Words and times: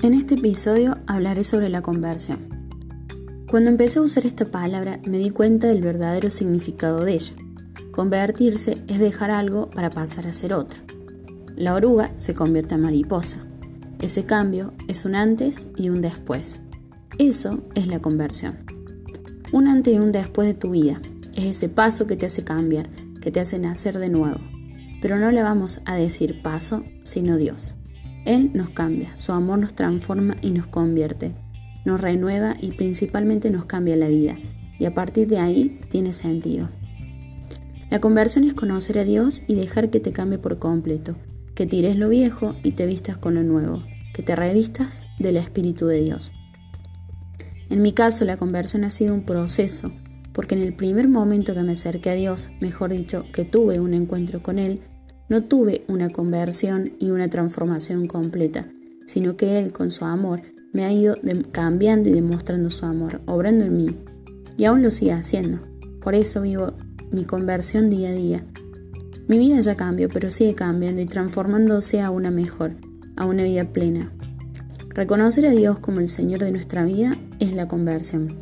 En 0.00 0.14
este 0.14 0.34
episodio 0.34 0.96
hablaré 1.08 1.42
sobre 1.42 1.68
la 1.68 1.82
conversión. 1.82 2.38
Cuando 3.50 3.68
empecé 3.68 3.98
a 3.98 4.02
usar 4.02 4.26
esta 4.26 4.44
palabra 4.44 5.00
me 5.04 5.18
di 5.18 5.30
cuenta 5.30 5.66
del 5.66 5.82
verdadero 5.82 6.30
significado 6.30 7.04
de 7.04 7.14
ella. 7.14 7.32
Convertirse 7.90 8.78
es 8.86 9.00
dejar 9.00 9.32
algo 9.32 9.70
para 9.70 9.90
pasar 9.90 10.28
a 10.28 10.32
ser 10.32 10.54
otro. 10.54 10.80
La 11.56 11.74
oruga 11.74 12.12
se 12.16 12.36
convierte 12.36 12.76
en 12.76 12.82
mariposa. 12.82 13.38
Ese 13.98 14.24
cambio 14.24 14.72
es 14.86 15.04
un 15.04 15.16
antes 15.16 15.72
y 15.76 15.88
un 15.88 16.00
después. 16.00 16.60
Eso 17.18 17.64
es 17.74 17.88
la 17.88 17.98
conversión. 17.98 18.58
Un 19.52 19.66
antes 19.66 19.92
y 19.92 19.98
un 19.98 20.12
después 20.12 20.46
de 20.46 20.54
tu 20.54 20.70
vida. 20.70 21.00
Es 21.34 21.44
ese 21.44 21.68
paso 21.68 22.06
que 22.06 22.14
te 22.14 22.26
hace 22.26 22.44
cambiar, 22.44 22.88
que 23.20 23.32
te 23.32 23.40
hace 23.40 23.58
nacer 23.58 23.98
de 23.98 24.10
nuevo. 24.10 24.38
Pero 25.02 25.18
no 25.18 25.32
le 25.32 25.42
vamos 25.42 25.80
a 25.86 25.96
decir 25.96 26.40
paso, 26.40 26.84
sino 27.02 27.36
Dios. 27.36 27.74
Él 28.28 28.50
nos 28.52 28.68
cambia, 28.68 29.16
su 29.16 29.32
amor 29.32 29.58
nos 29.58 29.72
transforma 29.72 30.36
y 30.42 30.50
nos 30.50 30.66
convierte, 30.66 31.32
nos 31.86 31.98
renueva 31.98 32.56
y 32.60 32.72
principalmente 32.72 33.48
nos 33.48 33.64
cambia 33.64 33.96
la 33.96 34.08
vida. 34.08 34.36
Y 34.78 34.84
a 34.84 34.92
partir 34.92 35.28
de 35.28 35.38
ahí 35.38 35.80
tiene 35.88 36.12
sentido. 36.12 36.68
La 37.88 38.02
conversión 38.02 38.44
es 38.44 38.52
conocer 38.52 38.98
a 38.98 39.04
Dios 39.04 39.40
y 39.46 39.54
dejar 39.54 39.88
que 39.88 39.98
te 39.98 40.12
cambie 40.12 40.36
por 40.36 40.58
completo, 40.58 41.16
que 41.54 41.64
tires 41.64 41.96
lo 41.96 42.10
viejo 42.10 42.54
y 42.62 42.72
te 42.72 42.84
vistas 42.84 43.16
con 43.16 43.34
lo 43.34 43.42
nuevo, 43.42 43.82
que 44.12 44.22
te 44.22 44.36
revistas 44.36 45.06
del 45.18 45.38
Espíritu 45.38 45.86
de 45.86 46.02
Dios. 46.02 46.30
En 47.70 47.80
mi 47.80 47.94
caso, 47.94 48.26
la 48.26 48.36
conversión 48.36 48.84
ha 48.84 48.90
sido 48.90 49.14
un 49.14 49.24
proceso, 49.24 49.90
porque 50.34 50.54
en 50.54 50.60
el 50.60 50.74
primer 50.74 51.08
momento 51.08 51.54
que 51.54 51.62
me 51.62 51.72
acerqué 51.72 52.10
a 52.10 52.14
Dios, 52.14 52.50
mejor 52.60 52.92
dicho, 52.92 53.24
que 53.32 53.46
tuve 53.46 53.80
un 53.80 53.94
encuentro 53.94 54.42
con 54.42 54.58
Él, 54.58 54.82
no 55.28 55.44
tuve 55.44 55.84
una 55.88 56.10
conversión 56.10 56.92
y 56.98 57.10
una 57.10 57.28
transformación 57.28 58.06
completa, 58.06 58.66
sino 59.06 59.36
que 59.36 59.58
Él 59.58 59.72
con 59.72 59.90
su 59.90 60.04
amor 60.04 60.42
me 60.72 60.84
ha 60.84 60.92
ido 60.92 61.16
cambiando 61.52 62.08
y 62.08 62.12
demostrando 62.12 62.70
su 62.70 62.86
amor, 62.86 63.20
obrando 63.26 63.64
en 63.64 63.76
mí. 63.76 63.96
Y 64.56 64.64
aún 64.64 64.82
lo 64.82 64.90
sigue 64.90 65.12
haciendo. 65.12 65.60
Por 66.00 66.14
eso 66.14 66.42
vivo 66.42 66.72
mi 67.10 67.24
conversión 67.24 67.90
día 67.90 68.10
a 68.10 68.12
día. 68.12 68.44
Mi 69.28 69.38
vida 69.38 69.60
ya 69.60 69.76
cambió, 69.76 70.08
pero 70.08 70.30
sigue 70.30 70.54
cambiando 70.54 71.00
y 71.02 71.06
transformándose 71.06 72.00
a 72.00 72.10
una 72.10 72.30
mejor, 72.30 72.72
a 73.16 73.26
una 73.26 73.44
vida 73.44 73.72
plena. 73.72 74.12
Reconocer 74.88 75.46
a 75.46 75.50
Dios 75.50 75.78
como 75.78 76.00
el 76.00 76.08
Señor 76.08 76.40
de 76.40 76.50
nuestra 76.50 76.84
vida 76.84 77.16
es 77.38 77.52
la 77.54 77.68
conversión. 77.68 78.34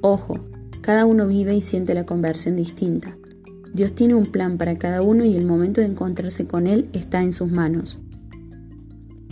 Ojo, 0.00 0.40
cada 0.80 1.04
uno 1.04 1.26
vive 1.26 1.54
y 1.54 1.60
siente 1.60 1.94
la 1.94 2.06
conversión 2.06 2.56
distinta. 2.56 3.16
Dios 3.74 3.94
tiene 3.94 4.14
un 4.14 4.26
plan 4.26 4.58
para 4.58 4.76
cada 4.76 5.02
uno 5.02 5.24
y 5.24 5.36
el 5.36 5.44
momento 5.44 5.80
de 5.80 5.86
encontrarse 5.86 6.46
con 6.46 6.66
Él 6.66 6.88
está 6.92 7.22
en 7.22 7.32
sus 7.32 7.50
manos. 7.50 7.98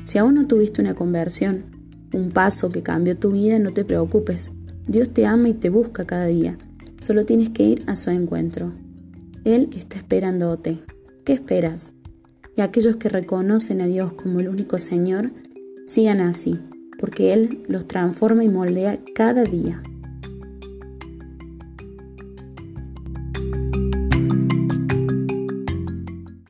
Si 0.04 0.18
aún 0.18 0.34
no 0.34 0.46
tuviste 0.46 0.82
una 0.82 0.94
conversión, 0.94 1.64
un 2.12 2.30
paso 2.30 2.70
que 2.70 2.82
cambió 2.82 3.16
tu 3.16 3.30
vida, 3.30 3.58
no 3.58 3.72
te 3.72 3.84
preocupes. 3.84 4.50
Dios 4.86 5.10
te 5.10 5.26
ama 5.26 5.48
y 5.48 5.54
te 5.54 5.70
busca 5.70 6.04
cada 6.04 6.26
día. 6.26 6.58
Solo 7.00 7.24
tienes 7.24 7.50
que 7.50 7.64
ir 7.64 7.82
a 7.86 7.96
su 7.96 8.10
encuentro. 8.10 8.72
Él 9.44 9.70
está 9.74 9.96
esperándote. 9.96 10.78
¿Qué 11.24 11.32
esperas? 11.32 11.92
Y 12.56 12.60
aquellos 12.60 12.96
que 12.96 13.08
reconocen 13.08 13.80
a 13.80 13.86
Dios 13.86 14.12
como 14.12 14.40
el 14.40 14.48
único 14.48 14.78
Señor, 14.78 15.32
sigan 15.86 16.20
así, 16.20 16.60
porque 16.98 17.32
Él 17.32 17.64
los 17.66 17.86
transforma 17.86 18.44
y 18.44 18.48
moldea 18.48 19.00
cada 19.14 19.44
día. 19.44 19.82